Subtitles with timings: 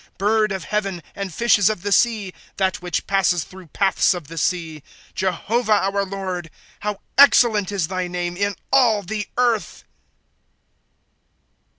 [0.15, 4.29] ^ Bird of heaven, and fishes of the sea,— That which passes through paths of
[4.29, 4.81] the seas.
[5.11, 9.83] '■' Jehovah, our Lord, How excellent is thy name in all the earth